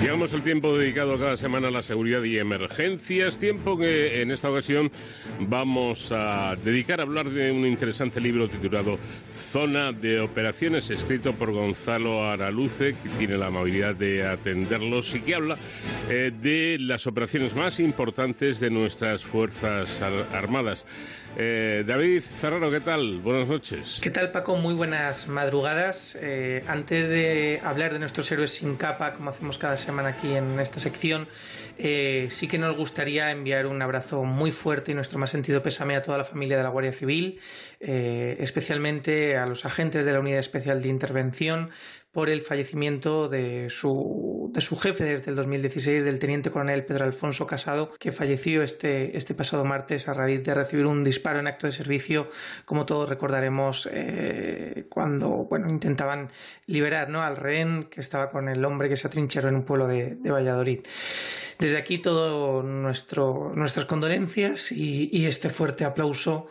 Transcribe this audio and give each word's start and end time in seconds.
Llegamos 0.00 0.32
al 0.32 0.42
tiempo 0.42 0.78
dedicado 0.78 1.18
cada 1.18 1.36
semana 1.36 1.68
a 1.68 1.70
la 1.72 1.82
seguridad 1.82 2.22
y 2.22 2.38
emergencias, 2.38 3.36
tiempo 3.36 3.76
que 3.76 4.22
en 4.22 4.30
esta 4.30 4.48
ocasión 4.48 4.92
vamos 5.40 6.12
a 6.12 6.54
dedicar 6.54 7.00
a 7.00 7.02
hablar 7.02 7.28
de 7.30 7.50
un 7.50 7.66
interesante 7.66 8.20
libro 8.20 8.48
titulado 8.48 8.96
Zona 9.32 9.90
de 9.90 10.20
Operaciones, 10.20 10.88
escrito 10.90 11.32
por 11.32 11.50
Gonzalo 11.50 12.30
Araluce, 12.30 12.94
que 12.94 13.08
tiene 13.18 13.36
la 13.36 13.48
amabilidad 13.48 13.96
de 13.96 14.24
atenderlos 14.24 15.14
y 15.16 15.20
que 15.20 15.34
habla 15.34 15.56
eh, 16.08 16.32
de 16.40 16.78
las 16.78 17.08
operaciones 17.08 17.56
más 17.56 17.80
importantes 17.80 18.60
de 18.60 18.70
nuestras 18.70 19.24
Fuerzas 19.24 20.00
Armadas. 20.32 20.86
Eh, 21.36 21.84
David 21.86 22.22
Ferraro, 22.22 22.70
¿qué 22.70 22.80
tal? 22.80 23.18
Buenas 23.18 23.48
noches. 23.48 24.00
¿Qué 24.02 24.10
tal, 24.10 24.32
Paco? 24.32 24.56
Muy 24.56 24.74
buenas 24.74 25.28
madrugadas. 25.28 26.18
Eh, 26.20 26.64
antes 26.66 27.08
de 27.08 27.60
hablar 27.62 27.92
de 27.92 28.00
nuestros 28.00 28.30
héroes 28.32 28.52
sin 28.52 28.76
capa, 28.76 29.12
como 29.12 29.30
hacemos 29.30 29.58
cada 29.58 29.76
semana 29.76 29.97
aquí 30.06 30.34
en 30.34 30.60
esta 30.60 30.78
sección, 30.78 31.28
eh, 31.78 32.28
sí 32.30 32.48
que 32.48 32.58
nos 32.58 32.76
gustaría 32.76 33.30
enviar 33.30 33.66
un 33.66 33.80
abrazo 33.82 34.24
muy 34.24 34.52
fuerte 34.52 34.92
y 34.92 34.94
nuestro 34.94 35.18
más 35.18 35.30
sentido 35.30 35.62
pésame 35.62 35.96
a 35.96 36.02
toda 36.02 36.18
la 36.18 36.24
familia 36.24 36.56
de 36.56 36.62
la 36.62 36.68
Guardia 36.70 36.92
Civil, 36.92 37.40
especialmente 37.80 39.36
a 39.36 39.46
los 39.46 39.64
agentes 39.64 40.04
de 40.04 40.12
la 40.12 40.18
Unidad 40.18 40.40
Especial 40.40 40.82
de 40.82 40.88
Intervención, 40.88 41.70
por 42.18 42.30
el 42.30 42.40
fallecimiento 42.40 43.28
de 43.28 43.70
su, 43.70 44.50
de 44.52 44.60
su 44.60 44.76
jefe 44.76 45.04
desde 45.04 45.30
el 45.30 45.36
2016, 45.36 46.02
del 46.02 46.18
teniente 46.18 46.50
coronel 46.50 46.84
Pedro 46.84 47.04
Alfonso 47.04 47.46
Casado, 47.46 47.92
que 47.98 48.12
falleció 48.12 48.64
este, 48.64 49.16
este 49.16 49.34
pasado 49.34 49.64
martes 49.64 50.08
a 50.08 50.14
raíz 50.14 50.42
de 50.42 50.52
recibir 50.52 50.86
un 50.86 51.04
disparo 51.04 51.38
en 51.38 51.46
acto 51.46 51.66
de 51.66 51.72
servicio, 51.72 52.28
como 52.64 52.86
todos 52.86 53.08
recordaremos, 53.08 53.88
eh, 53.92 54.86
cuando 54.88 55.28
bueno, 55.48 55.68
intentaban 55.68 56.30
liberar 56.66 57.08
¿no? 57.08 57.22
al 57.22 57.36
rehén 57.36 57.84
que 57.84 58.00
estaba 58.00 58.30
con 58.30 58.48
el 58.48 58.64
hombre 58.64 58.88
que 58.88 58.96
se 58.96 59.06
atrincheró 59.06 59.48
en 59.48 59.54
un 59.54 59.62
pueblo 59.62 59.77
de, 59.86 60.16
Valladolid. 60.24 60.80
Desde 61.58 61.76
aquí 61.76 61.98
todo 61.98 62.62
nuestro, 62.62 63.52
nuestras 63.54 63.86
condolencias 63.86 64.70
y, 64.72 65.26
este 65.26 65.50
fuerte 65.50 65.84
aplauso 65.84 66.46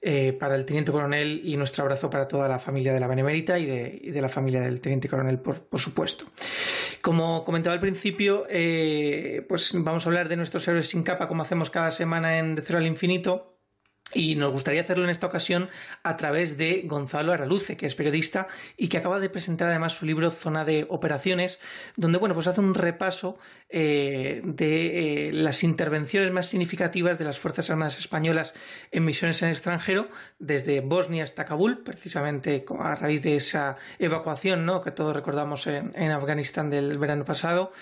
eh, 0.00 0.32
para 0.32 0.54
el 0.54 0.64
teniente 0.64 0.92
coronel 0.92 1.42
y 1.44 1.56
nuestro 1.56 1.82
abrazo 1.82 2.10
para 2.10 2.28
toda 2.28 2.48
la 2.48 2.58
familia 2.58 2.92
de 2.92 3.00
la 3.00 3.06
Benemérita 3.06 3.58
y 3.58 3.66
de, 3.66 4.20
la 4.20 4.28
familia 4.28 4.60
del 4.60 4.80
teniente 4.80 5.08
coronel, 5.08 5.38
por, 5.38 5.78
supuesto. 5.78 6.26
Como 7.00 7.44
comentaba 7.44 7.74
al 7.74 7.80
principio, 7.80 8.46
eh, 8.48 9.44
pues 9.48 9.72
vamos 9.74 10.06
a 10.06 10.08
hablar 10.08 10.28
de 10.28 10.36
nuestros 10.36 10.66
héroes 10.68 10.88
sin 10.88 11.02
capa, 11.02 11.26
como 11.28 11.42
hacemos 11.42 11.70
cada 11.70 11.90
semana 11.90 12.38
en 12.38 12.54
De 12.54 12.62
Cero 12.62 12.78
al 12.78 12.86
Infinito. 12.86 13.51
Y 14.14 14.36
nos 14.36 14.52
gustaría 14.52 14.80
hacerlo 14.80 15.04
en 15.04 15.10
esta 15.10 15.26
ocasión 15.26 15.68
a 16.02 16.16
través 16.16 16.56
de 16.56 16.82
Gonzalo 16.84 17.32
Araluce, 17.32 17.76
que 17.76 17.86
es 17.86 17.94
periodista 17.94 18.46
y 18.76 18.88
que 18.88 18.98
acaba 18.98 19.20
de 19.20 19.30
presentar 19.30 19.68
además 19.68 19.94
su 19.94 20.06
libro 20.06 20.30
Zona 20.30 20.64
de 20.64 20.86
Operaciones, 20.88 21.60
donde 21.96 22.18
bueno, 22.18 22.34
pues 22.34 22.46
hace 22.46 22.60
un 22.60 22.74
repaso 22.74 23.38
eh, 23.68 24.42
de 24.44 25.28
eh, 25.28 25.32
las 25.32 25.62
intervenciones 25.62 26.30
más 26.30 26.46
significativas 26.46 27.18
de 27.18 27.24
las 27.24 27.38
Fuerzas 27.38 27.70
Armadas 27.70 27.98
Españolas 27.98 28.54
en 28.90 29.04
misiones 29.04 29.40
en 29.42 29.48
el 29.48 29.54
extranjero, 29.54 30.08
desde 30.38 30.80
Bosnia 30.80 31.24
hasta 31.24 31.44
Kabul, 31.44 31.82
precisamente 31.82 32.64
a 32.78 32.94
raíz 32.94 33.22
de 33.22 33.36
esa 33.36 33.76
evacuación 33.98 34.66
¿no? 34.66 34.82
que 34.82 34.90
todos 34.90 35.14
recordamos 35.14 35.66
en, 35.66 36.10
Afganistán 36.10 36.70
del 36.70 36.98
verano 36.98 37.24
pasado. 37.24 37.72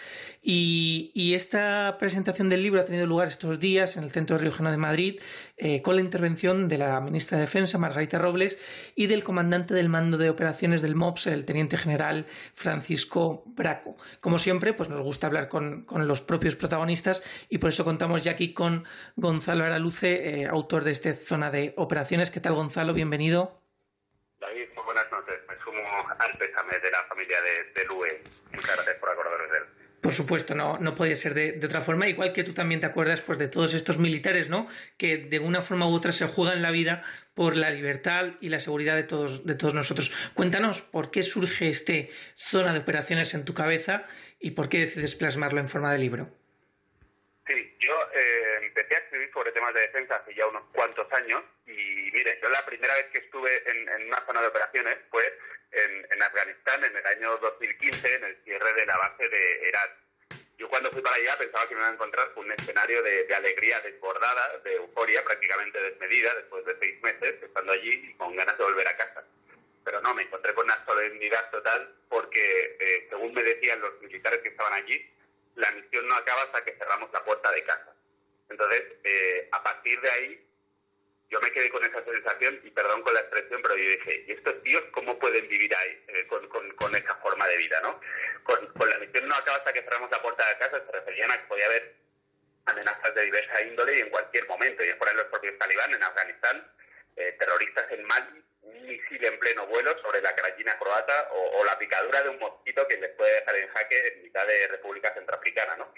Y, 0.43 1.33
esta 1.35 1.97
presentación 1.99 2.49
del 2.49 2.63
libro 2.63 2.81
ha 2.81 2.85
tenido 2.85 3.07
lugar 3.07 3.29
estos 3.29 3.61
días 3.61 3.97
en 3.97 4.05
el 4.05 4.11
Centro 4.11 4.37
Riojano 4.37 4.71
de 4.71 4.77
Madrid, 4.77 5.21
eh, 5.57 5.81
con 5.81 5.95
la 5.95 6.01
intervención 6.21 6.69
de 6.69 6.77
la 6.77 7.01
ministra 7.01 7.39
de 7.39 7.45
Defensa, 7.45 7.79
Margarita 7.79 8.19
Robles, 8.19 8.59
y 8.95 9.07
del 9.07 9.25
comandante 9.25 9.73
del 9.73 9.89
mando 9.89 10.19
de 10.19 10.29
operaciones 10.29 10.83
del 10.83 10.95
MOPS, 10.95 11.29
el 11.29 11.47
teniente 11.47 11.79
general 11.79 12.27
Francisco 12.55 13.43
Braco. 13.47 13.97
Como 14.21 14.39
siempre, 14.39 14.75
pues 14.75 14.91
nos 14.91 15.01
gusta 15.01 15.29
hablar 15.29 15.49
con, 15.49 15.87
los 15.91 16.21
propios 16.21 16.57
protagonistas 16.57 17.23
y 17.49 17.57
por 17.57 17.71
eso 17.71 17.85
contamos 17.85 18.23
ya 18.23 18.33
aquí 18.33 18.53
con 18.53 18.85
Gonzalo 19.17 19.65
Araluce, 19.65 20.43
eh, 20.43 20.47
autor 20.47 20.85
de 20.85 20.91
esta 20.91 21.15
zona 21.15 21.51
de 21.51 21.73
operaciones. 21.79 22.31
¿Qué 22.31 22.41
tal, 22.41 22.53
Gonzalo? 22.53 22.93
Bienvenido. 22.93 23.63
David, 24.41 24.69
buenas 24.85 25.11
noches. 25.11 25.41
Me 25.49 25.57
sumo 25.65 25.81
al 26.19 26.33
pésame 26.37 26.79
de 26.81 26.91
la 26.91 27.03
familia 27.05 27.39
de, 27.41 27.81
de. 27.81 27.89
Muchas 28.51 28.77
gracias 28.77 28.97
por 28.97 29.11
acordaros 29.11 29.51
de 29.53 29.57
él. 29.57 29.80
Por 30.01 30.13
supuesto, 30.13 30.55
no, 30.55 30.79
no 30.79 30.95
podía 30.95 31.15
ser 31.15 31.35
de, 31.35 31.61
otra 31.63 31.83
forma, 31.83 32.09
igual 32.09 32.33
que 32.33 32.43
tú 32.43 32.55
también 32.55 32.81
te 32.81 32.87
acuerdas 32.87 33.21
pues, 33.21 33.39
de 33.39 33.49
todos 33.49 33.75
estos 33.75 33.99
militares, 33.99 34.49
¿no? 34.49 34.67
Que 34.97 35.19
de 35.19 35.39
una 35.39 35.61
forma 35.61 35.87
u 35.87 35.93
otra 35.93 36.13
se 36.13 36.27
juegan 36.27 36.63
la 36.63 36.71
vida 36.71 37.05
por 37.35 37.55
la 37.55 37.71
libertad 37.71 38.35
y 38.41 38.49
la 38.49 38.61
seguridad 38.61 38.97
de 38.97 39.03
todos, 39.03 39.45
de 39.45 39.55
todos 39.55 39.75
nosotros. 39.75 40.11
Cuéntanos 40.33 40.81
por 40.81 41.11
qué 41.11 41.23
surge 41.23 41.69
este 41.69 42.11
zona 42.35 42.73
de 42.73 42.79
operaciones 42.79 43.35
en 43.35 43.45
tu 43.45 43.53
cabeza 43.53 44.07
y 44.39 44.53
por 44.53 44.71
qué 44.71 44.79
decides 44.79 45.15
plasmarlo 45.17 45.61
en 45.61 45.69
forma 45.69 45.93
de 45.93 45.99
libro. 45.99 46.31
Sí, 47.47 47.77
yo 47.81 47.93
eh, 48.15 48.67
empecé 48.67 48.95
a 48.95 48.99
escribir 48.99 49.31
sobre 49.35 49.53
temas 49.53 49.75
de 49.75 49.81
defensa 49.83 50.15
hace 50.17 50.35
ya 50.35 50.47
unos 50.47 50.63
cuantos 50.73 51.13
años 51.13 51.43
y 51.67 52.11
mire, 52.13 52.39
yo 52.43 52.49
la 52.49 52.65
primera 52.65 52.95
vez 52.95 53.07
que 53.13 53.19
estuve 53.19 53.51
en, 53.71 53.87
en 53.87 54.07
una 54.07 54.25
zona 54.25 54.41
de 54.41 54.47
operaciones 54.47 54.97
fue 55.11 55.25
en, 55.73 56.23
Afganistán 56.23 56.85
en 56.85 56.97
el 56.97 57.07
año 57.07 57.37
2015, 57.39 58.15
en 58.15 58.25
el 58.25 58.37
cierre 58.45 58.73
de 58.75 58.87
la 58.87 58.97
base 58.97 59.29
de 59.29 59.69
Herat. 59.69 59.91
Yo 60.59 60.69
cuando 60.69 60.91
fui 60.91 61.01
para 61.01 61.17
allá 61.17 61.39
pensaba 61.39 61.67
que 61.67 61.75
me 61.75 61.81
iba 61.81 61.89
a 61.89 61.93
encontrar 61.95 62.35
con 62.35 62.45
un 62.45 62.53
escenario 62.53 63.03
de, 63.03 63.35
alegría 63.35 63.81
desbordada, 63.81 64.59
de 64.59 64.75
euforia 64.75 65.25
prácticamente 65.25 65.81
desmedida, 65.81 66.35
después 66.35 66.65
de 66.67 66.77
seis 66.79 67.01
meses 67.03 67.43
estando 67.43 67.73
allí 67.73 67.91
y 67.91 68.15
con 68.15 68.37
ganas 68.37 68.59
de 68.59 68.65
volver 68.65 68.87
a 68.87 68.97
casa. 68.97 69.25
Pero 69.85 70.03
no, 70.03 70.15
me 70.15 70.23
encontré 70.23 70.55
con 70.55 70.67
una 70.67 70.85
solemnidad 70.85 71.51
total 71.51 71.95
porque, 72.09 72.77
eh, 72.79 73.07
según 73.09 73.33
me 73.33 73.43
decían 73.43 73.81
los 73.81 73.99
militares 74.03 74.41
que 74.41 74.51
estaban 74.51 74.75
allí, 74.75 75.11
la 75.57 75.71
misión 75.71 76.07
no 76.07 76.15
acaba 76.15 76.43
hasta 76.43 76.63
que 76.65 76.77
cerramos 76.77 77.11
la 77.13 77.25
puerta 77.25 77.51
de 77.51 77.65
casa. 77.65 77.95
Entonces, 78.51 78.85
eh, 79.05 79.49
a 79.53 79.63
partir 79.63 79.99
de 80.01 80.11
ahí, 80.11 80.50
yo 81.31 81.41
me 81.41 81.53
quedé 81.53 81.71
con 81.71 81.85
esa 81.85 82.05
sensación, 82.05 82.61
y 82.65 82.71
perdón 82.71 83.03
con 83.03 83.15
la 83.15 83.21
expresión, 83.21 83.63
pero 83.63 83.77
yo 83.77 83.89
dije, 83.89 84.25
¿y 84.27 84.33
estos 84.33 84.63
tíos 84.65 84.83
cómo 84.93 85.17
pueden 85.19 85.47
vivir 85.49 85.75
ahí 85.77 86.05
eh, 86.09 86.27
con, 86.27 86.49
con, 86.49 86.97
esa 86.97 87.15
forma 87.17 87.47
de 87.47 87.57
vida? 87.57 87.81
¿no? 87.83 88.01
Con, 88.43 88.89
la 88.89 88.99
misión 88.99 89.29
no 89.29 89.35
acaba 89.37 89.59
hasta 89.59 89.73
que 89.73 89.83
cerramos 89.83 90.11
la 90.11 90.21
puerta 90.21 90.47
de 90.49 90.59
casa, 90.59 90.83
se 90.85 90.93
referían 90.93 91.31
a 91.31 91.41
que 91.41 91.47
podía 91.47 91.67
haber 91.67 91.95
amenazas 92.67 93.15
de 93.15 93.25
diversa 93.25 93.63
índole 93.63 93.97
y 93.97 94.01
en 94.01 94.11
cualquier 94.11 94.47
momento, 94.49 94.85
y 94.85 94.93
por 94.95 95.15
los 95.15 95.25
propios 95.27 95.57
talibán 95.59 95.95
en 95.95 96.03
Afganistán, 96.03 96.73
eh, 97.17 97.37
terroristas 97.39 97.91
en 97.93 98.05
Mali, 98.05 98.45
un 98.63 98.87
misil 98.87 99.25
en 99.25 99.39
pleno 99.39 99.67
vuelo 99.69 99.97
sobre 100.03 100.21
la 100.21 100.35
carallina 100.35 100.77
croata 100.79 101.29
o, 101.33 101.65
la 101.65 101.79
picadura 101.79 102.23
de 102.23 102.31
un 102.31 102.39
mosquito 102.39 102.87
que 102.89 102.97
les 102.97 103.11
puede 103.13 103.35
dejar 103.35 103.57
en 103.57 103.69
jaque 103.69 104.09
en 104.09 104.23
mitad 104.23 104.47
de 104.47 104.69
República 104.69 105.15
Centroafricana. 105.15 105.77
¿no? 105.77 105.95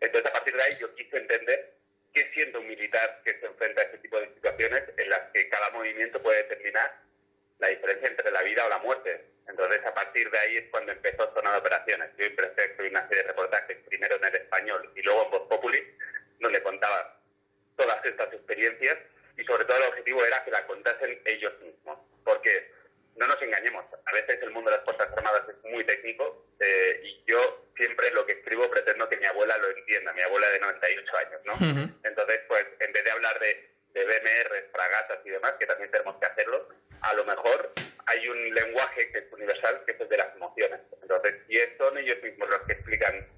Entonces, 0.00 0.30
a 0.30 0.32
partir 0.32 0.54
de 0.54 0.62
ahí, 0.62 0.78
yo 0.78 0.94
quise 0.94 1.16
entender 1.16 1.77
que 2.18 2.32
siendo 2.32 2.60
un 2.60 2.66
militar 2.66 3.20
que 3.24 3.38
se 3.38 3.46
enfrenta 3.46 3.80
a 3.80 3.84
este 3.84 3.98
tipo 3.98 4.18
de 4.18 4.26
situaciones 4.34 4.82
en 4.96 5.08
las 5.08 5.20
que 5.32 5.48
cada 5.48 5.70
movimiento 5.70 6.20
puede 6.20 6.42
determinar 6.42 7.00
la 7.58 7.68
diferencia 7.68 8.08
entre 8.08 8.30
la 8.32 8.42
vida 8.42 8.66
o 8.66 8.68
la 8.68 8.78
muerte. 8.78 9.24
Entonces, 9.48 9.84
a 9.86 9.94
partir 9.94 10.28
de 10.30 10.38
ahí 10.38 10.56
es 10.56 10.64
cuando 10.70 10.92
empezó 10.92 11.32
Zona 11.32 11.52
de 11.52 11.58
Operaciones. 11.58 12.10
Yo 12.16 12.24
a 12.24 12.62
escribir 12.62 12.90
una 12.90 13.08
serie 13.08 13.22
de 13.22 13.28
reportajes, 13.28 13.78
primero 13.88 14.16
en 14.16 14.24
el 14.24 14.34
español 14.34 14.92
y 14.96 15.02
luego 15.02 15.24
en 15.24 15.30
Voz 15.30 15.48
Populi, 15.48 15.96
donde 16.40 16.62
contaba 16.62 17.20
todas 17.76 18.04
estas 18.04 18.32
experiencias 18.32 18.98
y 19.36 19.44
sobre 19.44 19.64
todo 19.64 19.78
el 19.78 19.84
objetivo 19.84 20.24
era 20.24 20.44
que 20.44 20.50
la 20.50 20.66
contasen 20.66 21.22
ellos 21.24 21.52
mismos. 21.60 21.98
Porque 22.24 22.72
no 23.18 23.26
nos 23.26 23.42
engañemos, 23.42 23.84
a 24.04 24.12
veces 24.12 24.38
el 24.42 24.50
mundo 24.50 24.70
de 24.70 24.76
las 24.76 24.84
Fuerzas 24.84 25.08
Armadas 25.16 25.42
es 25.48 25.70
muy 25.70 25.84
técnico 25.84 26.46
eh, 26.60 27.00
y 27.02 27.24
yo 27.26 27.66
siempre 27.76 28.10
lo 28.12 28.24
que 28.24 28.32
escribo 28.32 28.70
pretendo 28.70 29.08
que 29.08 29.16
mi 29.16 29.26
abuela 29.26 29.58
lo 29.58 29.68
entienda, 29.70 30.12
mi 30.12 30.22
abuela 30.22 30.48
de 30.50 30.60
98 30.60 31.16
años, 31.16 31.40
¿no? 31.44 31.54
Entonces, 32.04 32.40
pues, 32.48 32.64
en 32.78 32.92
vez 32.92 33.04
de 33.04 33.10
hablar 33.10 33.38
de, 33.40 33.70
de 33.92 34.04
BMR, 34.04 34.70
fragatas 34.72 35.18
y 35.24 35.30
demás, 35.30 35.54
que 35.58 35.66
también 35.66 35.90
tenemos 35.90 36.16
que 36.20 36.26
hacerlo, 36.26 36.68
a 37.00 37.14
lo 37.14 37.24
mejor 37.24 37.72
hay 38.06 38.28
un 38.28 38.54
lenguaje 38.54 39.10
que 39.10 39.18
es 39.18 39.32
universal, 39.32 39.82
que 39.84 39.92
es 39.92 40.00
el 40.00 40.08
de 40.08 40.16
las 40.16 40.34
emociones. 40.36 40.80
Entonces, 41.02 41.34
si 41.48 41.58
son 41.76 41.98
ellos 41.98 42.22
mismos 42.22 42.48
los 42.48 42.60
que 42.62 42.72
explican 42.72 43.28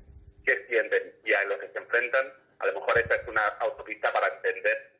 qué 0.44 0.66
sienten 0.68 1.14
y 1.24 1.32
a 1.32 1.44
lo 1.44 1.58
que 1.58 1.68
se 1.68 1.78
enfrentan, 1.78 2.32
a 2.58 2.66
lo 2.66 2.74
mejor 2.74 2.98
esta 2.98 3.14
es 3.14 3.28
una 3.28 3.46
autopista 3.60 4.12
para 4.12 4.28
entender 4.34 4.92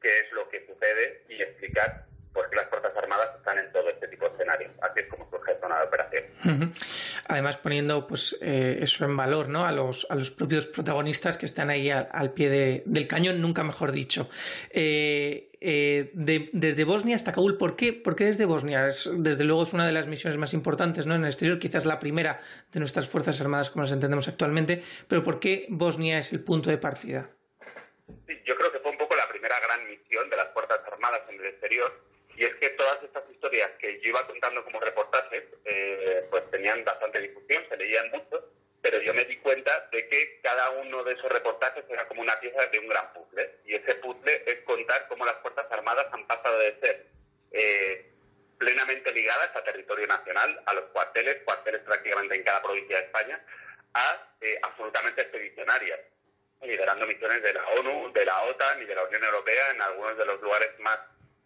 qué 0.00 0.20
es 0.20 0.32
lo 0.32 0.48
que 0.48 0.66
sucede 0.66 1.24
y 1.28 1.42
explicar 1.42 2.06
porque 2.32 2.56
las 2.56 2.68
Fuerzas 2.68 2.96
Armadas 2.96 3.28
están 3.36 3.58
en 3.58 3.70
todo 3.72 3.88
este 3.90 4.08
tipo 4.08 4.26
de 4.28 4.34
escenarios. 4.34 4.72
Así 4.80 5.00
es 5.00 5.06
como 5.08 5.28
surge 5.30 5.58
zona 5.60 5.78
de 5.78 5.84
operación. 5.84 6.24
Además, 7.28 7.56
poniendo 7.56 8.06
pues 8.06 8.36
eh, 8.40 8.78
eso 8.80 9.04
en 9.04 9.16
valor 9.16 9.48
¿no? 9.48 9.64
a, 9.64 9.72
los, 9.72 10.06
a 10.10 10.14
los 10.14 10.30
propios 10.30 10.66
protagonistas 10.66 11.38
que 11.38 11.46
están 11.46 11.70
ahí 11.70 11.90
al, 11.90 12.32
pie 12.32 12.82
del 12.84 13.06
cañón, 13.06 13.40
nunca 13.40 13.62
mejor 13.62 13.92
dicho. 13.92 14.28
Eh, 14.70 15.50
eh, 15.60 16.10
desde 16.14 16.84
Bosnia 16.84 17.14
hasta 17.14 17.32
Kabul, 17.32 17.56
¿por 17.56 17.76
qué, 17.76 17.92
¿por 17.92 18.16
qué 18.16 18.24
desde 18.24 18.44
Bosnia? 18.46 18.88
desde 19.14 19.44
luego 19.44 19.62
es 19.62 19.72
una 19.72 19.86
de 19.86 19.92
las 19.92 20.08
misiones 20.08 20.36
más 20.38 20.54
importantes 20.54 21.06
¿no? 21.06 21.14
en 21.14 21.22
el 21.22 21.28
exterior, 21.28 21.58
quizás 21.58 21.84
la 21.84 22.00
primera 22.00 22.40
de 22.72 22.80
nuestras 22.80 23.08
Fuerzas 23.08 23.40
Armadas 23.40 23.70
como 23.70 23.84
las 23.84 23.92
entendemos 23.92 24.26
actualmente, 24.26 24.82
pero 25.06 25.22
¿por 25.22 25.38
qué 25.38 25.66
Bosnia 25.68 26.18
es 26.18 26.32
el 26.32 26.40
punto 26.40 26.70
de 26.70 26.78
partida? 26.78 27.30
Yo 28.44 28.56
creo 28.56 28.72
que 28.72 28.80
fue 28.80 28.90
un 28.90 28.98
poco 28.98 29.14
la 29.14 29.28
primera 29.28 29.54
gran 29.60 29.88
misión 29.88 30.28
de 30.28 30.36
las 30.36 30.52
Fuerzas 30.52 30.80
Armadas 30.90 31.20
en 31.28 31.38
el 31.38 31.46
exterior 31.46 32.11
Y 32.36 32.44
es 32.44 32.54
que 32.56 32.70
todas 32.70 33.02
estas 33.02 33.28
historias 33.30 33.70
que 33.78 34.00
yo 34.00 34.08
iba 34.08 34.26
contando 34.26 34.64
como 34.64 34.80
reportajes, 34.80 35.44
eh, 35.64 36.26
pues 36.30 36.50
tenían 36.50 36.84
bastante 36.84 37.20
difusión, 37.20 37.64
se 37.68 37.76
leían 37.76 38.10
mucho, 38.10 38.48
pero 38.80 39.00
yo 39.00 39.14
me 39.14 39.24
di 39.24 39.36
cuenta 39.38 39.88
de 39.92 40.08
que 40.08 40.40
cada 40.42 40.70
uno 40.70 41.04
de 41.04 41.12
esos 41.12 41.30
reportajes 41.30 41.84
era 41.88 42.08
como 42.08 42.22
una 42.22 42.38
pieza 42.40 42.66
de 42.66 42.78
un 42.78 42.88
gran 42.88 43.12
puzzle. 43.12 43.58
Y 43.64 43.74
ese 43.74 43.94
puzzle 43.96 44.42
es 44.46 44.60
contar 44.64 45.06
cómo 45.08 45.24
las 45.24 45.38
Fuerzas 45.38 45.66
Armadas 45.70 46.06
han 46.10 46.26
pasado 46.26 46.58
de 46.58 46.80
ser 46.80 47.06
eh, 47.52 48.10
plenamente 48.58 49.12
ligadas 49.12 49.54
a 49.54 49.64
territorio 49.64 50.06
nacional, 50.06 50.62
a 50.66 50.74
los 50.74 50.84
cuarteles, 50.86 51.42
cuarteles 51.44 51.82
prácticamente 51.82 52.34
en 52.34 52.44
cada 52.44 52.62
provincia 52.62 52.96
de 52.96 53.04
España, 53.04 53.44
a 53.94 54.28
eh, 54.40 54.58
absolutamente 54.62 55.22
expedicionarias, 55.22 56.00
liderando 56.62 57.06
misiones 57.06 57.42
de 57.42 57.52
la 57.52 57.66
ONU, 57.68 58.12
de 58.12 58.24
la 58.24 58.42
OTAN 58.44 58.82
y 58.82 58.86
de 58.86 58.94
la 58.94 59.04
Unión 59.04 59.24
Europea 59.24 59.70
en 59.74 59.82
algunos 59.82 60.16
de 60.16 60.26
los 60.26 60.40
lugares 60.40 60.70
más 60.80 60.98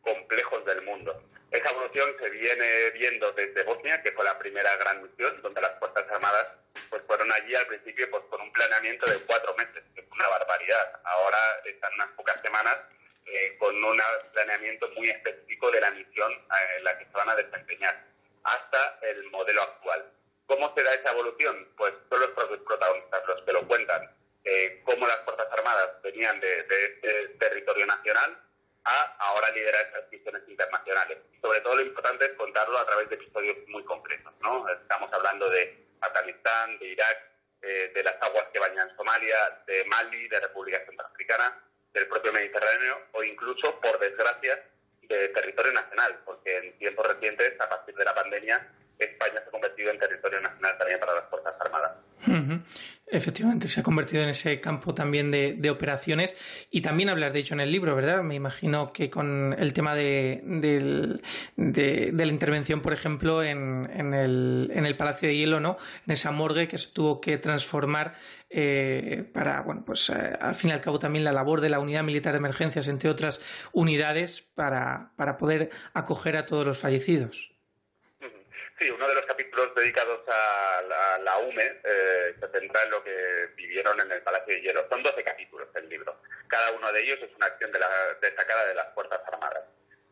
complejos 0.06 0.64
del 0.64 0.82
mundo. 0.82 1.20
Esa 1.50 1.70
evolución 1.70 2.10
se 2.20 2.30
viene 2.30 2.90
viendo 2.90 3.32
desde 3.32 3.64
Bosnia, 3.64 4.00
que 4.02 4.12
fue 4.12 4.24
la 4.24 4.38
primera 4.38 4.76
gran 4.76 5.02
misión, 5.02 5.42
donde 5.42 5.60
las 5.60 5.78
Fuerzas 5.78 6.04
Armadas 6.10 6.46
pues 6.90 7.02
fueron 7.06 7.30
allí 7.32 7.54
al 7.54 7.66
principio 7.66 8.08
pues 8.10 8.22
con 8.30 8.40
un 8.40 8.52
planeamiento 8.52 9.06
de 9.10 9.18
cuatro 9.20 9.54
meses, 9.54 9.82
que 9.94 10.00
es 10.00 10.06
una 10.10 10.28
barbaridad. 10.28 11.00
Ahora 11.04 11.38
están 11.64 11.92
unas 11.94 12.08
pocas 12.10 12.40
semanas 12.40 12.76
eh, 13.26 13.56
con 13.58 13.82
un 13.82 14.00
planeamiento 14.32 14.88
muy 14.90 15.10
específico 15.10 15.70
de 15.70 15.80
la 15.80 15.90
misión 15.90 16.32
eh, 16.32 16.76
en 16.78 16.84
la 16.84 16.98
que 16.98 17.06
se 17.06 17.12
van 17.12 17.30
a 17.30 17.36
desempeñar, 17.36 18.04
hasta 18.44 18.98
el 19.02 19.24
modelo 19.30 19.62
actual. 19.62 20.04
¿Cómo 20.46 20.72
se 20.76 20.82
da 20.84 20.94
esa 20.94 21.10
evolución? 21.10 21.68
Pues 21.76 21.92
son 22.08 22.20
los 22.20 22.30
propios 22.30 22.60
protagonistas 22.60 23.22
los 23.26 23.42
que 23.42 23.52
lo 23.52 23.66
cuentan. 23.66 24.10
Eh, 24.44 24.82
cómo 24.84 25.08
las 25.08 25.18
Fuerzas 25.24 25.48
Armadas 25.50 26.00
venían 26.02 26.38
de, 26.38 26.62
de 26.62 26.84
este 26.84 27.28
territorio 27.38 27.86
nacional 27.86 28.45
a 28.86 29.16
ahora 29.18 29.50
liderar 29.50 29.86
esas 29.88 30.10
misiones 30.10 30.42
internacionales. 30.48 31.18
Sobre 31.42 31.60
todo 31.60 31.76
lo 31.76 31.82
importante 31.82 32.24
es 32.24 32.32
contarlo 32.32 32.78
a 32.78 32.86
través 32.86 33.08
de 33.10 33.16
episodios 33.16 33.56
muy 33.68 33.84
concretos. 33.84 34.32
¿no? 34.40 34.68
Estamos 34.68 35.12
hablando 35.12 35.50
de 35.50 35.86
Afganistán, 36.00 36.78
de 36.78 36.86
Irak, 36.86 37.18
eh, 37.62 37.90
de 37.94 38.02
las 38.04 38.14
aguas 38.22 38.44
que 38.52 38.60
bañan 38.60 38.94
Somalia, 38.96 39.62
de 39.66 39.84
Mali, 39.86 40.28
de 40.28 40.40
República 40.40 40.84
Centroafricana, 40.86 41.62
del 41.92 42.06
propio 42.06 42.32
Mediterráneo 42.32 43.08
o 43.12 43.24
incluso, 43.24 43.80
por 43.80 43.98
desgracia, 43.98 44.62
de 45.02 45.28
territorio 45.28 45.72
nacional, 45.72 46.20
porque 46.24 46.56
en 46.56 46.78
tiempos 46.78 47.06
recientes, 47.06 47.60
a 47.60 47.68
partir 47.68 47.94
de 47.94 48.04
la 48.04 48.14
pandemia, 48.14 48.68
España 48.98 49.40
se 49.42 49.48
ha 49.48 49.50
convertido 49.50 49.90
en 49.90 49.98
territorio 49.98 50.40
nacional 50.40 50.78
también 50.78 51.00
para 51.00 51.14
las 51.14 51.30
Fuerzas 51.30 51.54
Armadas. 51.60 51.92
Efectivamente, 53.08 53.68
se 53.68 53.80
ha 53.80 53.82
convertido 53.84 54.24
en 54.24 54.30
ese 54.30 54.60
campo 54.60 54.92
también 54.92 55.30
de, 55.30 55.70
operaciones 55.70 56.34
y 56.72 56.80
también 56.80 57.08
hablas 57.08 57.32
de 57.32 57.38
hecho 57.38 57.54
en 57.54 57.60
el 57.60 57.70
libro, 57.70 57.94
¿verdad? 57.94 58.22
Me 58.22 58.34
imagino 58.34 58.92
que 58.92 59.10
con 59.10 59.54
el 59.56 59.72
tema 59.72 59.94
de, 59.94 60.42
la 61.56 62.26
intervención, 62.26 62.82
por 62.82 62.92
ejemplo, 62.92 63.44
en, 63.44 64.12
el, 64.12 64.96
Palacio 64.98 65.28
de 65.28 65.36
Hielo, 65.36 65.60
¿no? 65.60 65.76
En 66.06 66.12
esa 66.12 66.32
morgue 66.32 66.66
que 66.66 66.78
se 66.78 66.90
tuvo 66.90 67.20
que 67.20 67.38
transformar 67.38 68.14
eh, 68.50 69.28
para, 69.32 69.60
bueno, 69.62 69.84
pues 69.84 70.10
eh, 70.10 70.36
al 70.40 70.54
fin 70.56 70.70
y 70.70 70.72
al 70.72 70.80
cabo 70.80 70.98
también 70.98 71.24
la 71.24 71.32
labor 71.32 71.60
de 71.60 71.68
la 71.68 71.78
Unidad 71.78 72.02
Militar 72.02 72.32
de 72.32 72.38
Emergencias, 72.38 72.88
entre 72.88 73.08
otras 73.08 73.40
unidades, 73.72 74.42
para 74.54 75.36
poder 75.38 75.70
acoger 75.94 76.36
a 76.36 76.46
todos 76.46 76.66
los 76.66 76.78
fallecidos. 76.78 77.55
Sí, 78.78 78.90
uno 78.90 79.08
de 79.08 79.14
los 79.14 79.24
capítulos 79.24 79.74
dedicados 79.74 80.20
a 80.28 81.18
la, 81.18 81.38
UME 81.38 81.80
eh, 81.82 82.34
se 82.38 82.48
centra 82.48 82.82
en 82.82 82.90
lo 82.90 83.02
que 83.02 83.48
vivieron 83.56 83.98
en 84.00 84.12
el 84.12 84.20
Palacio 84.20 84.54
de 84.54 84.60
Hielo. 84.60 84.86
Son 84.90 85.02
12 85.02 85.24
capítulos 85.24 85.72
del 85.72 85.88
libro. 85.88 86.20
Cada 86.46 86.72
uno 86.72 86.92
de 86.92 87.02
ellos 87.02 87.18
es 87.22 87.34
una 87.36 87.46
acción 87.46 87.72
de 87.72 87.78
la, 87.78 87.88
destacada 88.20 88.66
de 88.66 88.74
las 88.74 88.92
Fuerzas 88.92 89.20
Armadas. 89.32 89.64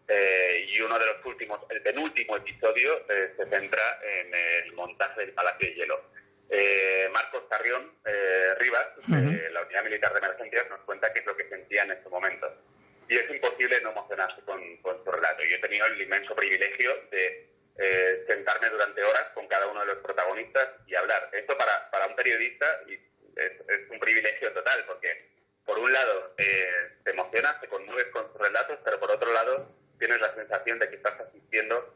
Eh, 0.08 0.66
y 0.68 0.80
uno 0.80 0.98
de 0.98 1.06
los 1.06 1.24
últimos, 1.26 1.60
el 1.68 1.82
penúltimo 1.82 2.38
episodio, 2.38 3.04
eh, 3.10 3.34
se 3.36 3.46
centra 3.50 4.00
en 4.02 4.34
el 4.34 4.72
montaje 4.72 5.20
del 5.20 5.32
Palacio 5.32 5.68
de 5.68 5.74
Hielo. 5.74 6.14
Marcos 7.12 7.42
Carrión 7.50 7.92
Rivas, 8.58 8.86
de 9.06 9.50
la 9.50 9.62
Unidad 9.62 9.84
Militar 9.84 10.12
de 10.12 10.18
Emergencias, 10.18 10.70
nos 10.70 10.80
cuenta 10.80 11.12
qué 11.12 11.20
es 11.20 11.26
lo 11.26 11.36
que 11.36 11.48
sentía 11.48 11.82
en 11.82 11.92
ese 11.92 12.08
momento. 12.08 12.52
Y 13.08 13.16
es 13.16 13.28
imposible 13.30 13.80
no 13.82 13.90
emocionarse 13.90 14.40
con, 14.42 14.76
con 14.78 15.02
su 15.04 15.10
relato. 15.10 15.42
Yo 15.42 15.56
he 15.56 15.60
tenido 15.60 15.86
el 15.86 16.00
inmenso 16.00 16.34
privilegio 16.34 16.94
de 17.10 17.53
eh, 17.78 18.24
sentarme 18.26 18.70
durante 18.70 19.02
horas 19.02 19.26
con 19.34 19.46
cada 19.48 19.66
uno 19.66 19.80
de 19.80 19.86
los 19.86 19.98
protagonistas 19.98 20.68
y 20.86 20.94
hablar. 20.94 21.30
Esto 21.32 21.56
para, 21.58 21.90
para 21.90 22.06
un 22.06 22.16
periodista 22.16 22.80
es, 22.88 23.00
es 23.68 23.90
un 23.90 23.98
privilegio 23.98 24.52
total, 24.52 24.84
porque 24.86 25.34
por 25.64 25.78
un 25.78 25.92
lado 25.92 26.34
eh, 26.38 26.98
te 27.02 27.10
emocionas, 27.10 27.60
te 27.60 27.68
conmueves 27.68 28.06
con 28.06 28.30
sus 28.30 28.40
relatos, 28.40 28.78
pero 28.84 29.00
por 29.00 29.10
otro 29.10 29.32
lado 29.32 29.68
tienes 29.98 30.20
la 30.20 30.34
sensación 30.34 30.78
de 30.78 30.88
que 30.88 30.96
estás 30.96 31.18
asistiendo 31.20 31.94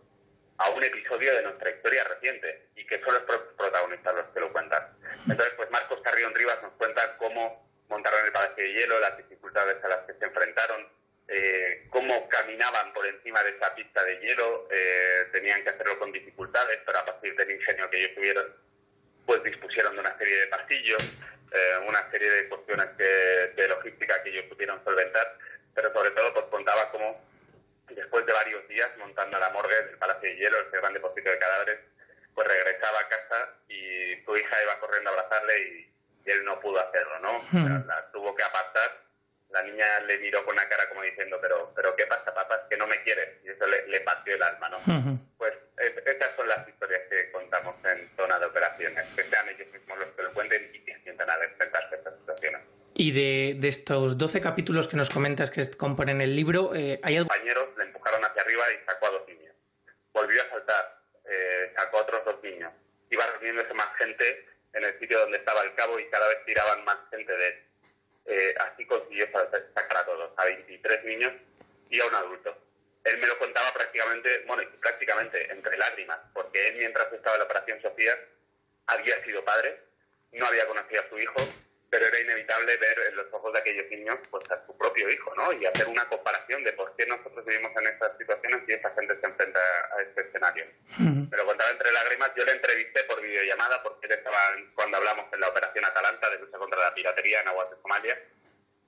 a 0.58 0.70
un 0.70 0.82
episodio 0.82 1.34
de 1.34 1.42
nuestra 1.42 1.70
historia 1.70 2.04
reciente 2.04 2.70
y 2.74 2.84
que 2.86 3.00
son 3.00 3.14
los 3.14 3.22
protagonistas 3.56 4.14
los 4.14 4.26
que 4.34 4.40
lo 4.40 4.52
cuentan. 4.52 4.96
Entonces, 5.28 5.54
pues 5.56 5.70
Marcos 5.70 6.00
Carrión 6.02 6.34
Rivas 6.34 6.60
nos 6.62 6.72
cuenta 6.72 7.16
cómo 7.18 7.68
montaron 7.88 8.24
el 8.26 8.32
Palacio 8.32 8.64
de 8.64 8.72
Hielo, 8.72 9.00
las 9.00 9.16
dificultades 9.16 9.82
a 9.84 9.88
las 9.88 9.98
que 9.98 10.14
se 10.14 10.24
enfrentaron, 10.24 10.88
eh, 11.28 11.86
cómo 11.90 12.26
caminaban 12.28 12.92
por 12.94 13.06
encima 13.06 13.42
de 13.42 13.50
esa 13.50 13.74
pista 13.74 14.02
de 14.02 14.18
hielo, 14.18 14.66
eh, 14.70 15.28
tenían 15.30 15.62
que 15.62 15.68
hacerlo 15.68 15.98
con 15.98 16.10
dificultades, 16.10 16.78
pero 16.86 16.98
a 16.98 17.04
partir 17.04 17.36
del 17.36 17.50
ingenio 17.50 17.90
que 17.90 17.98
ellos 17.98 18.14
tuvieron, 18.14 18.46
pues 19.26 19.42
dispusieron 19.42 19.94
de 19.94 20.00
una 20.00 20.16
serie 20.16 20.40
de 20.40 20.46
pasillos, 20.46 21.02
eh, 21.52 21.74
una 21.86 22.10
serie 22.10 22.30
de 22.30 22.48
cuestiones 22.48 22.96
de 22.96 23.68
logística 23.68 24.22
que 24.22 24.30
ellos 24.30 24.46
pudieron 24.46 24.82
solventar, 24.84 25.36
pero 25.74 25.92
sobre 25.92 26.10
todo 26.12 26.32
pues 26.32 26.46
contaba 26.46 26.90
cómo 26.90 27.22
después 27.90 28.24
de 28.24 28.32
varios 28.32 28.66
días 28.68 28.90
montando 28.98 29.38
la 29.38 29.50
morgue 29.50 29.82
del 29.82 29.98
Palacio 29.98 30.30
de 30.30 30.36
Hielo, 30.36 30.60
ese 30.60 30.78
gran 30.78 30.94
depósito 30.94 31.30
de 31.30 31.38
cadáveres, 31.38 31.78
pues 32.34 32.48
regresaba 32.48 33.00
a 33.00 33.08
casa 33.08 33.54
y 33.68 34.24
su 34.24 34.36
hija 34.36 34.62
iba 34.62 34.80
corriendo 34.80 35.10
a 35.10 35.12
abrazarle 35.12 35.60
y, 35.60 35.84
él 36.24 36.44
no 36.44 36.60
pudo 36.60 36.78
hacerlo, 36.78 37.18
¿no? 37.20 37.42
Hmm. 37.52 37.86
la 37.86 38.10
tuvo 38.12 38.36
que 38.36 38.42
apartar 38.42 39.07
la 39.50 39.62
niña 39.62 40.00
le 40.00 40.18
miró 40.18 40.44
con 40.44 40.54
una 40.54 40.68
cara 40.68 40.88
como 40.88 41.02
diciendo, 41.02 41.38
pero, 41.40 41.72
pero 41.74 41.96
¿qué 41.96 42.06
pasa, 42.06 42.34
papá? 42.34 42.56
Es 42.56 42.68
que 42.68 42.76
no 42.76 42.86
me 42.86 43.02
quieres. 43.02 43.36
Y 43.44 43.48
eso 43.48 43.66
le, 43.66 43.86
le 43.88 44.00
partió 44.00 44.34
el 44.34 44.42
alma, 44.42 44.68
¿no? 44.68 44.78
Pues 45.38 45.54
esas 46.04 46.36
son 46.36 46.48
las 46.48 46.68
historias 46.68 47.00
que 47.10 47.30
contamos 47.32 47.76
en 47.84 48.10
zona 48.16 48.38
de 48.38 48.46
operaciones, 48.46 49.06
que 49.14 49.24
sean 49.24 49.48
ellos 49.48 49.68
mismos 49.72 49.98
los 49.98 50.08
que 50.08 50.22
lo 50.22 50.32
cuenten 50.34 50.70
y 50.74 50.80
que 50.80 50.98
sientan 51.02 51.30
a 51.30 51.34
enfrentarse 51.42 51.94
a 51.94 51.98
estas 51.98 52.14
situaciones. 52.18 52.60
Y 52.94 53.12
de, 53.12 53.54
de, 53.58 53.68
estos 53.68 54.18
12 54.18 54.40
capítulos 54.40 54.88
que 54.88 54.96
nos 54.96 55.08
comentas 55.08 55.50
que 55.50 55.70
componen 55.70 56.20
el 56.20 56.34
libro, 56.34 56.74
eh, 56.74 56.98
¿hay 57.02 57.16
algo? 57.16 57.28
compañeros 57.28 57.68
le 57.78 57.84
empujaron 57.84 58.24
hacia 58.24 58.42
arriba 58.42 58.64
y 58.72 58.84
sacó 58.84 59.06
a 59.06 59.10
dos 59.10 59.28
niños. 59.28 59.54
Volvió 60.12 60.42
a 60.42 60.46
saltar, 60.46 61.00
eh, 61.30 61.72
sacó 61.76 61.98
a 61.98 62.02
otros 62.02 62.24
dos 62.24 62.42
niños. 62.42 62.72
Iba 63.10 63.24
reuniéndose 63.26 63.72
más 63.72 63.88
gente 63.96 64.46
en 64.74 64.84
el 64.84 64.98
sitio 64.98 65.20
donde 65.20 65.38
estaba 65.38 65.62
el 65.62 65.74
cabo 65.74 65.98
y 65.98 66.10
cada 66.10 66.28
vez 66.28 66.44
tiraban 66.44 66.84
más 66.84 66.98
gente 67.10 67.32
de 67.34 67.48
él 67.48 67.68
eh, 68.28 68.54
así 68.58 68.86
consiguió 68.86 69.26
sacar 69.32 69.96
a 69.96 70.04
todos, 70.04 70.32
a 70.36 70.44
23 70.44 71.04
niños 71.04 71.32
y 71.90 72.00
a 72.00 72.06
un 72.06 72.14
adulto. 72.14 72.56
Él 73.04 73.18
me 73.18 73.26
lo 73.26 73.38
contaba 73.38 73.72
prácticamente, 73.72 74.44
bueno, 74.46 74.62
prácticamente 74.80 75.50
entre 75.50 75.76
lágrimas, 75.78 76.18
porque 76.34 76.68
él 76.68 76.76
mientras 76.76 77.10
estaba 77.12 77.36
en 77.36 77.40
la 77.40 77.44
Operación 77.46 77.80
Sofía 77.80 78.14
había 78.86 79.22
sido 79.24 79.44
padre, 79.44 79.80
no 80.32 80.46
había 80.46 80.66
conocido 80.66 81.02
a 81.02 81.08
su 81.08 81.18
hijo, 81.18 81.36
pero 81.90 82.06
era 82.06 82.20
inevitable 82.20 82.76
ver 82.76 82.98
en 83.08 83.16
los 83.16 83.26
ojos 83.32 83.52
de 83.52 83.58
aquellos 83.60 83.90
niños 83.90 84.18
pues 84.30 84.50
a 84.50 84.64
su 84.66 84.76
propio 84.76 85.08
hijo, 85.08 85.34
¿no? 85.36 85.52
Y 85.52 85.64
hacer 85.66 85.86
una 85.88 86.06
comparación 86.08 86.62
de 86.64 86.72
por 86.72 86.94
qué 86.96 87.06
nosotros 87.06 87.44
vivimos 87.44 87.72
en 87.76 87.86
estas 87.86 88.16
situaciones 88.18 88.62
y 88.68 88.72
esta 88.72 88.90
gente 88.90 89.18
se 89.20 89.26
enfrenta 89.26 89.60
a 89.96 90.02
este 90.02 90.20
escenario. 90.22 90.66
Me 90.98 91.36
lo 91.36 91.46
contaba 91.46 91.70
entre 91.70 91.92
lágrimas, 91.92 92.32
yo 92.36 92.44
le 92.44 92.52
entrevisté 92.52 93.04
por 93.04 93.20
videollamada 93.22 93.82
porque 93.82 94.06
él 94.06 94.12
estaba 94.12 94.38
cuando 94.74 94.98
hablamos 94.98 95.32
en 95.32 95.40
la 95.40 95.48
operación 95.48 95.84
Atalanta 95.84 96.30
de 96.30 96.38
lucha 96.38 96.58
contra 96.58 96.80
la 96.80 96.94
piratería 96.94 97.40
en 97.40 97.48
aguas 97.48 97.70
de 97.70 97.76
Somalia, 97.80 98.22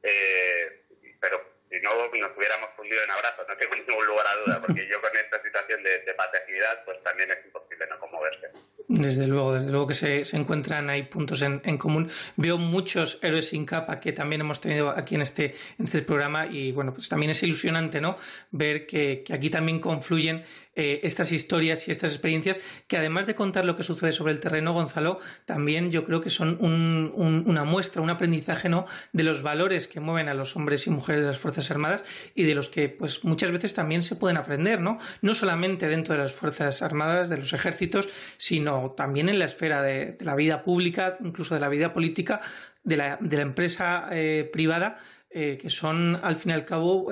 eh, 0.03 0.83
pero 1.21 1.60
si 1.71 1.81
no 1.81 1.91
nos 1.95 2.37
hubiéramos 2.37 2.71
fundido 2.77 3.03
en 3.05 3.11
abrazos, 3.11 3.47
no 3.49 3.57
tengo 3.57 3.75
ningún 3.89 4.07
lugar 4.07 4.27
a 4.27 4.37
duda, 4.45 4.61
porque 4.67 4.89
yo 4.89 5.01
con 5.01 5.17
esta 5.17 5.43
situación 5.43 5.83
de, 5.83 6.01
de 6.01 6.15
pasividad, 6.15 6.85
pues 6.85 7.03
también 7.03 7.31
es 7.31 7.45
imposible 7.45 7.87
no 7.89 7.99
conmoverse. 7.99 8.51
Desde 8.89 9.29
luego, 9.29 9.55
desde 9.55 9.71
luego 9.71 9.87
que 9.87 9.95
se, 9.95 10.37
encuentran, 10.37 10.91
hay 10.91 11.05
puntos 11.05 11.43
en, 11.43 11.79
común. 11.79 12.11
Veo 12.35 12.59
muchos 12.59 13.21
héroes 13.23 13.51
sin 13.51 13.65
capa 13.65 14.01
que 14.01 14.13
también 14.13 14.41
hemos 14.41 14.61
tenido 14.61 14.91
aquí 14.91 15.15
en 15.15 15.23
este, 15.23 15.55
en 15.79 15.85
este 15.85 16.03
programa 16.03 16.47
y 16.47 16.73
bueno, 16.73 16.93
pues 16.93 17.09
también 17.09 17.31
es 17.31 17.41
ilusionante, 17.45 18.01
¿no? 18.01 18.17
Ver 18.51 18.89
que 18.89 19.23
aquí 19.33 19.49
también 19.49 19.79
confluyen 19.79 20.45
eh, 20.77 21.01
estas 21.03 21.33
historias 21.33 21.89
y 21.89 21.91
estas 21.91 22.13
experiencias 22.13 22.61
que 22.87 22.97
además 22.97 23.27
de 23.27 23.35
contar 23.35 23.65
lo 23.65 23.75
que 23.75 23.83
sucede 23.83 24.13
sobre 24.13 24.33
el 24.33 24.39
terreno, 24.39 24.73
Gonzalo, 24.73 25.19
también 25.45 25.91
yo 25.91 26.05
creo 26.05 26.21
que 26.21 26.31
son 26.31 26.59
una 26.61 27.65
muestra, 27.65 28.01
un 28.01 28.11
aprendizaje 28.11 28.69
¿no? 28.69 28.87
de 29.13 29.25
los 29.25 29.43
valores 29.43 29.89
que 29.89 29.99
mueven 29.99 30.29
a 30.29 30.35
los 30.35 30.55
hombres 30.55 30.87
y 30.87 30.91
mujeres 30.91 31.23
de 31.23 31.27
las 31.27 31.39
Fuerzas 31.39 31.73
Armadas 31.73 32.05
y 32.37 32.45
de 32.45 32.55
los 32.55 32.69
que 32.69 32.89
pues 32.89 33.25
muchas 33.25 33.51
veces 33.51 33.75
también 33.75 34.05
se 34.05 34.15
pueden 34.15 34.37
aprender, 34.37 34.81
¿no? 34.81 34.99
No 35.23 35.35
solamente 35.35 35.89
dentro 35.89 36.15
de 36.15 36.21
las 36.21 36.33
Fuerzas 36.33 36.83
Armadas, 36.83 37.29
de 37.29 37.39
los 37.39 37.53
ejércitos, 37.53 38.09
sino 38.37 38.93
también 38.93 39.29
en 39.29 39.41
la 39.41 39.47
esfera 39.47 39.83
de, 39.83 40.17
la 40.21 40.37
vida 40.37 40.63
pública, 40.63 41.19
incluso 41.21 41.55
de 41.55 41.61
la 41.61 41.69
vida 41.69 41.93
política, 41.93 42.41
de 42.85 42.97
la, 42.97 43.19
de 43.21 43.37
la 43.37 43.43
empresa 43.43 44.09
eh, 44.13 44.49
privada 44.53 44.99
eh, 45.31 45.59
que 45.61 45.69
son 45.69 46.19
al 46.23 46.37
fin 46.37 46.51
y 46.51 46.55
al 46.55 46.65
cabo 46.65 47.11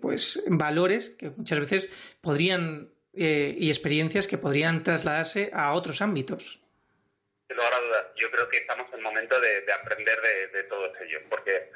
pues 0.00 0.44
valores 0.48 1.10
que 1.10 1.30
muchas 1.30 1.58
veces 1.58 1.88
podrían 2.20 2.90
y 3.16 3.68
experiencias 3.68 4.26
que 4.26 4.38
podrían 4.38 4.82
trasladarse 4.82 5.50
a 5.52 5.72
otros 5.72 6.02
ámbitos. 6.02 6.60
Sin 7.48 7.56
lugar 7.56 7.74
a 7.74 7.80
dudas, 7.80 8.06
yo 8.16 8.30
creo 8.30 8.48
que 8.48 8.58
estamos 8.58 8.86
en 8.92 8.98
el 8.98 9.02
momento 9.02 9.40
de, 9.40 9.72
aprender 9.72 10.20
de, 10.20 10.48
de 10.48 10.64
todos 10.64 10.92
ellos, 11.00 11.22
porque 11.30 11.70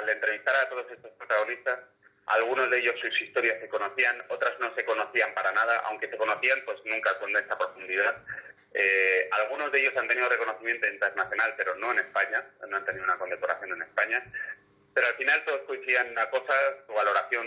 al 0.00 0.08
entrevistar 0.08 0.54
a 0.54 0.68
todos 0.68 0.86
estos 0.90 1.10
protagonistas, 1.12 1.80
algunos 2.26 2.70
de 2.70 2.78
ellos 2.78 2.94
sus 3.00 3.20
historias 3.20 3.58
se 3.60 3.68
conocían, 3.68 4.22
otras 4.28 4.58
no 4.60 4.74
se 4.74 4.84
conocían 4.84 5.32
para 5.34 5.52
nada, 5.52 5.78
aunque 5.86 6.08
se 6.08 6.16
conocían, 6.16 6.62
pues 6.64 6.78
nunca 6.84 7.18
con 7.18 7.34
esta 7.34 7.56
profundidad. 7.56 8.22
Eh, 8.74 9.28
algunos 9.32 9.72
de 9.72 9.80
ellos 9.80 9.96
han 9.96 10.08
tenido 10.08 10.28
reconocimiento 10.28 10.86
internacional, 10.86 11.54
pero 11.56 11.74
no 11.76 11.92
en 11.92 12.00
España, 12.00 12.44
no 12.68 12.76
han 12.76 12.84
tenido 12.84 13.04
una 13.04 13.16
condecoración 13.16 13.72
en 13.72 13.82
España. 13.82 14.22
Pero 14.92 15.06
al 15.06 15.14
final 15.14 15.44
todos 15.44 15.60
coincidían 15.62 16.06
en 16.06 16.12
una 16.12 16.28
cosa, 16.28 16.52
su 16.86 16.92
valoración 16.92 17.46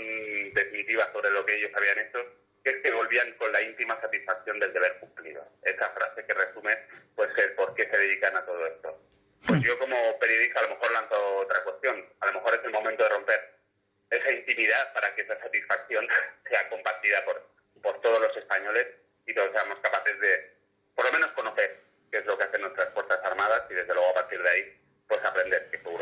definitiva 0.54 1.12
sobre 1.14 1.30
lo 1.30 1.46
que 1.46 1.58
ellos 1.58 1.72
habían 1.76 2.00
hecho, 2.00 2.20
que 2.64 2.82
que 2.82 2.92
volvían 2.92 3.32
con 3.34 3.52
la 3.52 3.62
íntima 3.62 4.00
satisfacción 4.02 4.60
del 4.60 4.74
deber 4.74 5.00
cumplido. 5.00 5.46
Esa 5.64 5.90
frase 5.90 6.26
que 6.26 6.34
resume 6.34 6.78
pues 7.16 7.30
el 7.38 7.54
por 7.54 7.74
qué 7.74 7.90
se 7.90 7.98
dedican 7.98 8.36
a 8.36 8.46
todo 8.46 8.66
esto. 8.68 9.00
Pues 9.48 9.62
yo 9.62 9.78
como 9.80 9.96
periodista 10.20 10.60
a 10.60 10.64
lo 10.64 10.70
mejor 10.70 10.92
lanzo 10.92 11.38
otra 11.38 11.64
cuestión. 11.64 12.06
A 12.20 12.28
lo 12.28 12.34
mejor 12.34 12.56
es 12.56 12.64
el 12.64 12.72
momento 12.72 13.04
de 13.04 13.10
romper 13.10 13.52
esa 14.10 14.32
intimidad 14.32 14.94
para 14.94 15.14
que 15.16 15.22
esa 15.22 15.40
satisfacción 15.40 16.08
sea 16.50 16.70
compartida 16.70 17.24
por, 17.26 17.48
por 17.82 18.02
todos 18.02 18.20
los 18.20 18.38
españoles 18.38 18.88
y 19.26 19.34
todos 19.34 19.52
seamos 19.52 19.80
capaces 19.80 20.20
de, 20.20 20.58
por 20.96 21.06
lo 21.06 21.12
menos, 21.14 21.32
conocer 21.32 21.80
qué 22.12 22.18
es 22.18 22.26
lo 22.26 22.38
que 22.38 22.44
hacen 22.44 22.62
nuestras 22.62 22.94
Fuerzas 22.94 23.20
Armadas 23.24 23.64
y 23.70 23.74
desde 23.74 23.94
luego 23.94 24.10
a 24.10 24.14
partir 24.16 24.42
de 24.42 24.50
ahí, 24.50 24.82
pues 25.08 25.24
aprender, 25.24 25.70
que 25.72 25.78
seguro. 25.78 26.01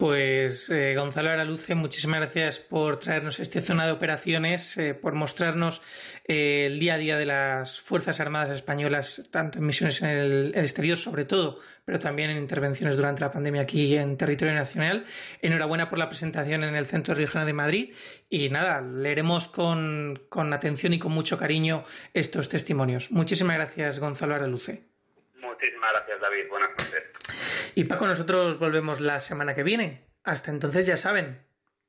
Pues 0.00 0.70
eh, 0.70 0.94
Gonzalo 0.96 1.28
Araluce, 1.28 1.74
muchísimas 1.74 2.20
gracias 2.20 2.58
por 2.58 2.98
traernos 2.98 3.38
este 3.38 3.60
zona 3.60 3.84
de 3.84 3.92
operaciones, 3.92 4.74
eh, 4.78 4.94
por 4.94 5.12
mostrarnos 5.12 5.82
eh, 6.24 6.64
el 6.64 6.80
día 6.80 6.94
a 6.94 6.96
día 6.96 7.18
de 7.18 7.26
las 7.26 7.82
Fuerzas 7.82 8.18
Armadas 8.18 8.48
Españolas, 8.48 9.28
tanto 9.30 9.58
en 9.58 9.66
misiones 9.66 10.00
en 10.00 10.08
el, 10.08 10.54
exterior 10.54 10.96
sobre 10.96 11.26
todo, 11.26 11.58
pero 11.84 11.98
también 11.98 12.30
en 12.30 12.38
intervenciones 12.38 12.96
durante 12.96 13.20
la 13.20 13.30
pandemia 13.30 13.60
aquí 13.60 13.94
en 13.94 14.16
territorio 14.16 14.54
nacional. 14.54 15.04
Enhorabuena 15.42 15.90
por 15.90 15.98
la 15.98 16.08
presentación 16.08 16.64
en 16.64 16.76
el 16.76 16.86
Centro 16.86 17.12
Regional 17.14 17.46
de 17.46 17.52
Madrid 17.52 17.92
y 18.30 18.48
nada, 18.48 18.80
leeremos 18.80 19.48
con, 19.48 20.22
con 20.30 20.50
atención 20.54 20.94
y 20.94 20.98
con 20.98 21.12
mucho 21.12 21.36
cariño 21.36 21.84
estos 22.14 22.48
testimonios. 22.48 23.10
Muchísimas 23.10 23.56
gracias 23.56 23.98
Gonzalo 23.98 24.34
Araluce. 24.34 24.89
Muchísimas 25.60 25.92
gracias 25.92 26.20
David, 26.22 26.48
buenas 26.48 26.70
noches. 26.70 27.72
Y 27.74 27.84
Paco, 27.84 28.06
nosotros 28.06 28.58
volvemos 28.58 28.98
la 29.00 29.20
semana 29.20 29.54
que 29.54 29.62
viene. 29.62 30.06
Hasta 30.24 30.50
entonces 30.50 30.86
ya 30.86 30.96
saben, 30.96 31.44